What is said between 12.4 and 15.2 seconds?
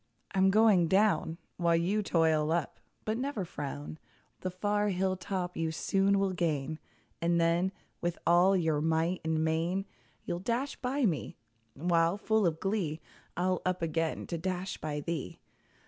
of glee, I'll up again to dash by